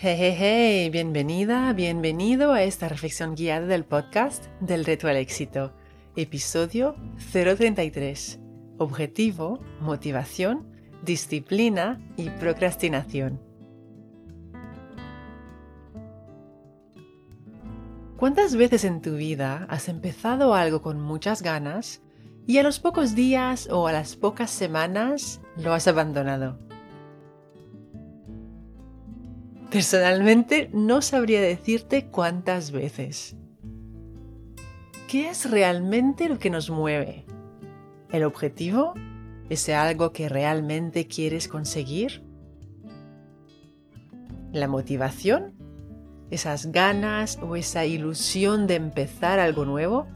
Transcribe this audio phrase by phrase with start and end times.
[0.00, 5.72] Hey, hey, hey, bienvenida, bienvenido a esta reflexión guiada del podcast del reto al éxito,
[6.14, 6.94] episodio
[7.32, 8.38] 033,
[8.78, 10.70] objetivo, motivación,
[11.02, 13.40] disciplina y procrastinación.
[18.16, 22.02] ¿Cuántas veces en tu vida has empezado algo con muchas ganas
[22.46, 26.67] y a los pocos días o a las pocas semanas lo has abandonado?
[29.70, 33.36] Personalmente no sabría decirte cuántas veces.
[35.08, 37.26] ¿Qué es realmente lo que nos mueve?
[38.10, 38.94] ¿El objetivo?
[39.50, 42.22] ¿Ese algo que realmente quieres conseguir?
[44.52, 45.54] ¿La motivación?
[46.30, 50.06] ¿Esas ganas o esa ilusión de empezar algo nuevo?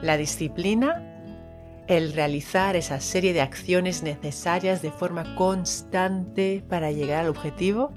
[0.00, 1.05] ¿La disciplina?
[1.88, 7.92] El realizar esa serie de acciones necesarias de forma constante para llegar al objetivo?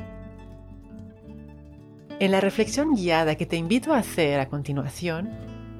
[2.20, 5.30] En la reflexión guiada que te invito a hacer a continuación,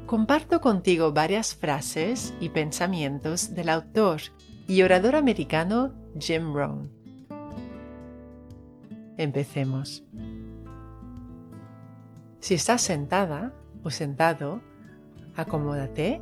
[0.06, 4.22] comparto contigo varias frases y pensamientos del autor
[4.68, 6.92] y orador americano Jim Rohn.
[9.18, 10.04] Empecemos.
[12.40, 13.54] Si estás sentada
[13.84, 14.62] o sentado,
[15.36, 16.22] acomódate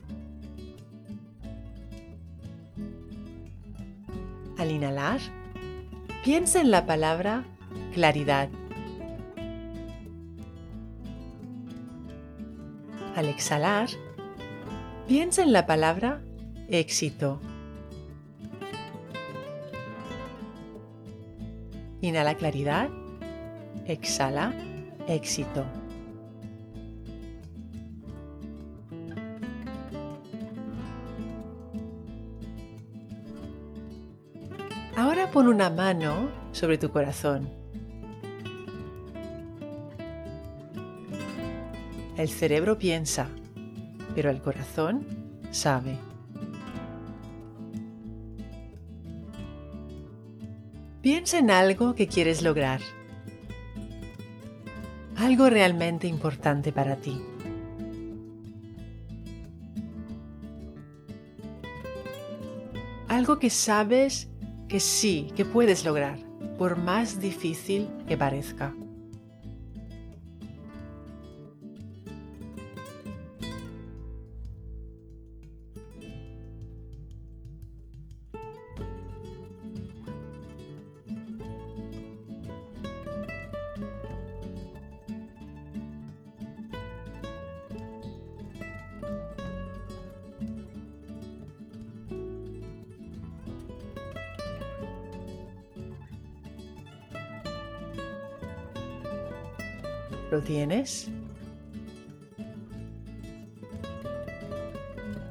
[4.61, 5.19] Al inhalar,
[6.23, 7.45] piensa en la palabra
[7.95, 8.47] claridad.
[13.15, 13.89] Al exhalar,
[15.07, 16.21] piensa en la palabra
[16.69, 17.41] éxito.
[22.01, 22.91] Inhala claridad,
[23.87, 24.53] exhala
[25.07, 25.65] éxito.
[35.33, 37.49] Pon una mano sobre tu corazón.
[42.17, 43.29] El cerebro piensa,
[44.13, 45.05] pero el corazón
[45.51, 45.97] sabe.
[51.01, 52.81] Piensa en algo que quieres lograr.
[55.15, 57.21] Algo realmente importante para ti.
[63.07, 64.30] Algo que sabes
[64.71, 66.17] que sí, que puedes lograr,
[66.57, 68.73] por más difícil que parezca.
[100.31, 101.09] ¿Lo tienes?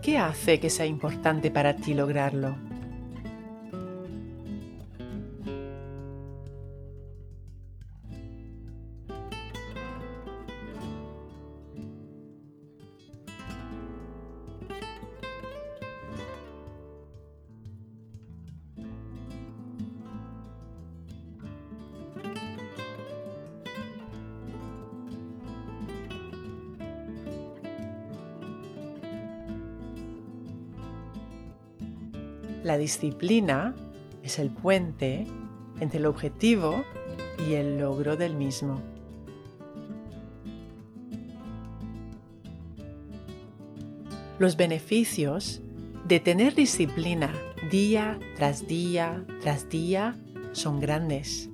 [0.03, 2.70] ¿Qué hace que sea importante para ti lograrlo?
[32.63, 33.75] La disciplina
[34.23, 35.27] es el puente
[35.81, 36.85] entre el objetivo
[37.49, 38.83] y el logro del mismo.
[44.39, 45.63] Los beneficios
[46.07, 47.33] de tener disciplina
[47.71, 50.17] día tras día tras día
[50.53, 51.49] son grandes,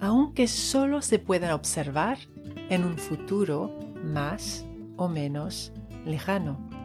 [0.00, 2.18] aunque solo se puedan observar
[2.68, 4.66] en un futuro más
[4.96, 5.72] o menos
[6.04, 6.79] lejano.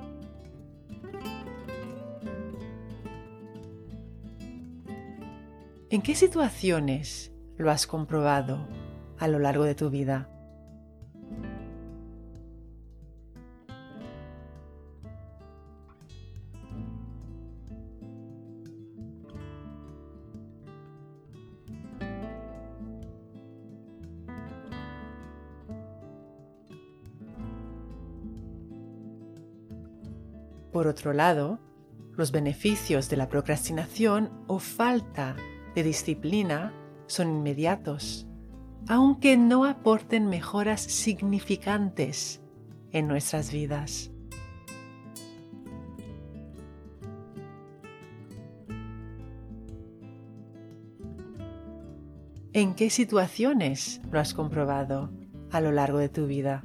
[5.96, 8.68] ¿En qué situaciones lo has comprobado
[9.18, 10.30] a lo largo de tu vida?
[30.74, 31.62] Por otro lado,
[32.18, 35.38] los beneficios de la procrastinación o falta
[35.76, 36.74] de disciplina
[37.08, 38.26] son inmediatos,
[38.88, 42.42] aunque no aporten mejoras significantes
[42.92, 44.12] en nuestras vidas.
[52.54, 55.12] ¿En qué situaciones lo has comprobado
[55.52, 56.64] a lo largo de tu vida?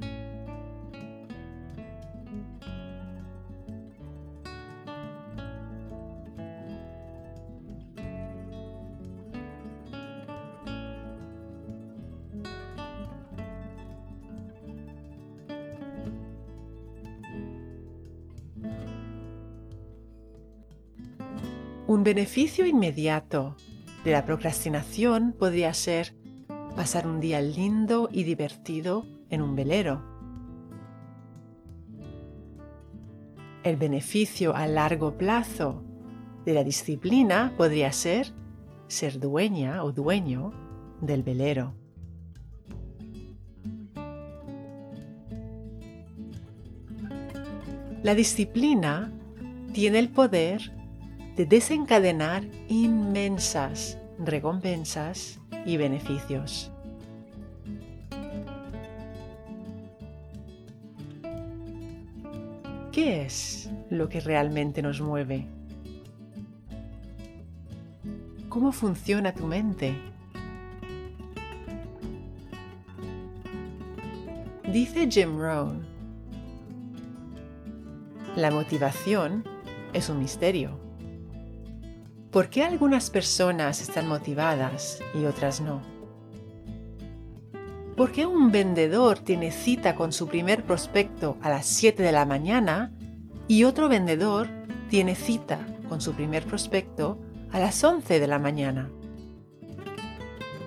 [21.91, 23.57] Un beneficio inmediato
[24.05, 26.15] de la procrastinación podría ser
[26.73, 30.01] pasar un día lindo y divertido en un velero.
[33.63, 35.83] El beneficio a largo plazo
[36.45, 38.31] de la disciplina podría ser
[38.87, 40.53] ser dueña o dueño
[41.01, 41.73] del velero.
[48.01, 49.11] La disciplina
[49.73, 50.80] tiene el poder
[51.35, 56.71] de desencadenar inmensas recompensas y beneficios.
[62.91, 65.47] ¿Qué es lo que realmente nos mueve?
[68.49, 69.95] ¿Cómo funciona tu mente?
[74.71, 75.85] Dice Jim Rohn,
[78.35, 79.43] la motivación
[79.93, 80.80] es un misterio.
[82.31, 85.81] ¿Por qué algunas personas están motivadas y otras no?
[87.97, 92.25] ¿Por qué un vendedor tiene cita con su primer prospecto a las 7 de la
[92.25, 92.93] mañana
[93.49, 94.47] y otro vendedor
[94.89, 97.19] tiene cita con su primer prospecto
[97.51, 98.89] a las 11 de la mañana?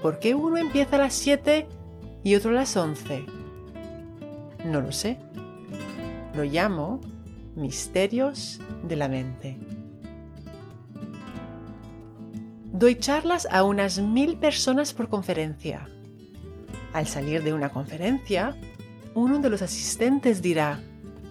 [0.03, 1.67] ¿Por qué uno empieza a las 7
[2.23, 3.25] y otro a las 11?
[4.67, 5.19] No lo sé.
[6.35, 7.01] Lo llamo
[7.57, 9.57] misterios de la mente.
[12.85, 15.89] Doy charlas a unas mil personas por conferencia.
[16.93, 18.55] Al salir de una conferencia,
[19.15, 20.83] uno de los asistentes dirá,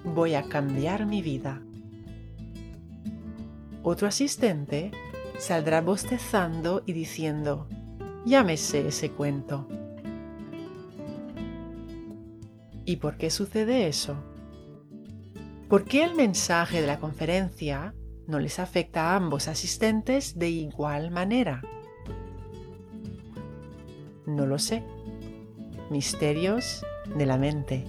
[0.03, 1.61] voy a cambiar mi vida.
[3.83, 4.89] Otro asistente
[5.37, 7.67] saldrá bostezando y diciendo,
[8.25, 9.67] llámese ese cuento.
[12.83, 14.15] ¿Y por qué sucede eso?
[15.69, 17.93] ¿Por qué el mensaje de la conferencia
[18.27, 21.61] no les afecta a ambos asistentes de igual manera.
[24.25, 24.83] No lo sé.
[25.89, 26.85] Misterios
[27.15, 27.85] de la mente.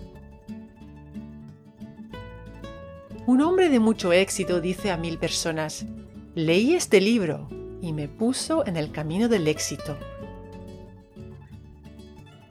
[3.26, 5.86] Un hombre de mucho éxito dice a mil personas,
[6.34, 7.48] leí este libro
[7.80, 9.96] y me puso en el camino del éxito.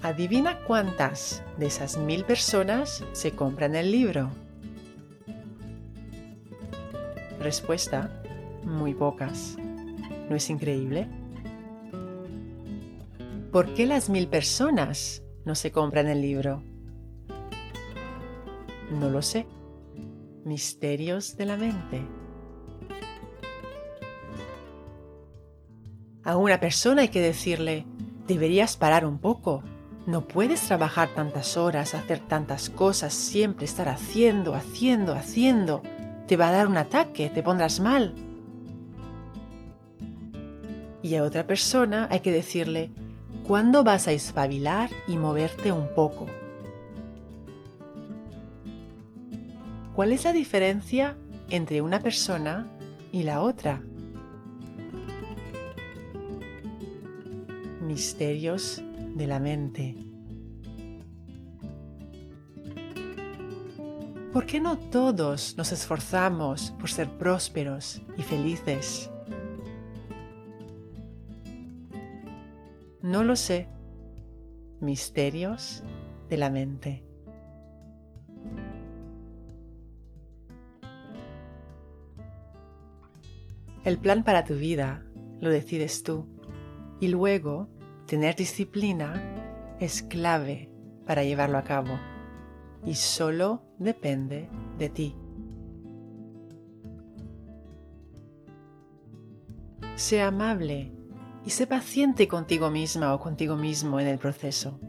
[0.01, 4.31] Adivina cuántas de esas mil personas se compran el libro.
[7.43, 8.09] Respuesta,
[8.63, 9.57] muy pocas.
[10.29, 11.09] ¿No es increíble?
[13.51, 16.63] ¿Por qué las mil personas no se compran el libro?
[18.97, 19.45] No lo sé.
[20.45, 22.07] Misterios de la mente.
[26.23, 27.85] A una persona hay que decirle,
[28.25, 29.63] deberías parar un poco.
[30.07, 35.83] No puedes trabajar tantas horas, hacer tantas cosas, siempre estar haciendo, haciendo, haciendo
[36.27, 38.13] te va a dar un ataque, te pondrás mal.
[41.01, 42.91] Y a otra persona hay que decirle,
[43.45, 46.27] ¿cuándo vas a espabilar y moverte un poco?
[49.95, 51.17] ¿Cuál es la diferencia
[51.49, 52.67] entre una persona
[53.11, 53.81] y la otra?
[57.81, 58.81] Misterios
[59.13, 60.12] de la mente.
[64.33, 69.11] ¿Por qué no todos nos esforzamos por ser prósperos y felices?
[73.03, 73.69] No lo sé.
[74.81, 75.83] Misterios
[76.29, 77.05] de la mente.
[83.83, 85.05] El plan para tu vida
[85.41, 86.27] lo decides tú
[86.99, 87.69] y luego
[88.07, 90.71] tener disciplina es clave
[91.05, 91.99] para llevarlo a cabo
[92.83, 95.15] y solo depende de ti.
[99.95, 100.91] Sé amable
[101.45, 104.79] y sé paciente contigo misma o contigo mismo en el proceso.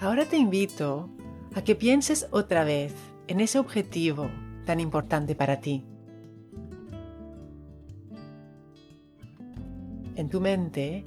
[0.00, 1.10] Ahora te invito
[1.54, 2.92] a que pienses otra vez
[3.28, 4.28] en ese objetivo
[4.66, 5.84] tan importante para ti.
[10.16, 11.04] En tu mente,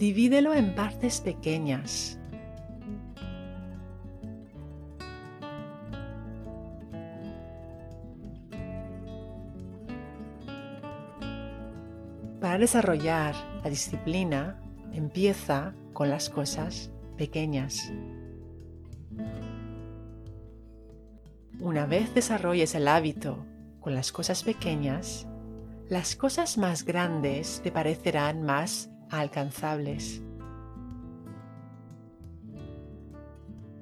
[0.00, 2.18] divídelo en partes pequeñas.
[12.40, 14.58] Para desarrollar la disciplina,
[14.94, 17.92] empieza con las cosas pequeñas.
[21.58, 23.44] Una vez desarrolles el hábito
[23.80, 25.26] con las cosas pequeñas,
[25.90, 30.22] las cosas más grandes te parecerán más alcanzables.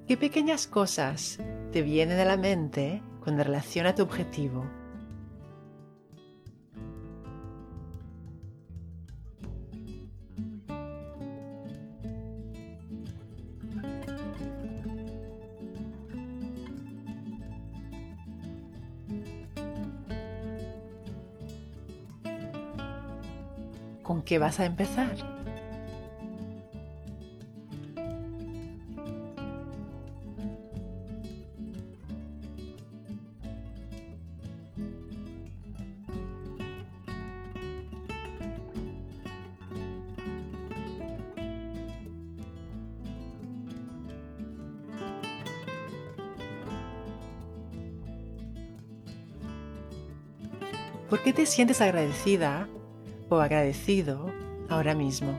[0.06, 1.38] ¿Qué pequeñas cosas
[1.72, 4.64] te vienen a la mente con relación a tu objetivo?
[24.28, 25.16] ¿Con qué vas a empezar?
[51.08, 52.68] ¿Por qué te sientes agradecida
[53.28, 54.32] o agradecido
[54.68, 55.38] ahora mismo.